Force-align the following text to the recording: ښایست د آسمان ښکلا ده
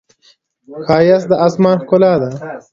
ښایست 0.85 1.27
د 1.29 1.33
آسمان 1.47 1.77
ښکلا 1.83 2.13
ده 2.21 2.29